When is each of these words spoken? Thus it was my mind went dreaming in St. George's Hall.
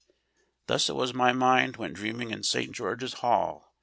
Thus 0.65 0.89
it 0.89 0.95
was 0.95 1.13
my 1.13 1.31
mind 1.31 1.77
went 1.77 1.93
dreaming 1.93 2.31
in 2.31 2.41
St. 2.41 2.71
George's 2.71 3.13
Hall. 3.21 3.71